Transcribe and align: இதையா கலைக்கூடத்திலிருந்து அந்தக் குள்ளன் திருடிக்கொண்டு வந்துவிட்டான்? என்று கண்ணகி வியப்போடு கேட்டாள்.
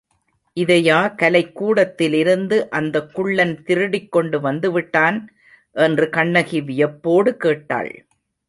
இதையா 0.57 0.99
கலைக்கூடத்திலிருந்து 1.15 2.69
அந்தக் 2.69 3.13
குள்ளன் 3.13 3.63
திருடிக்கொண்டு 3.63 4.39
வந்துவிட்டான்? 4.41 5.19
என்று 5.75 6.09
கண்ணகி 6.09 6.61
வியப்போடு 6.61 7.37
கேட்டாள். 7.37 7.91